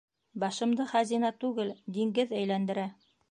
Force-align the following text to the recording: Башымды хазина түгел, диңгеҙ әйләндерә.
Башымды 0.43 0.87
хазина 0.93 1.31
түгел, 1.45 1.71
диңгеҙ 1.99 2.35
әйләндерә. 2.41 2.89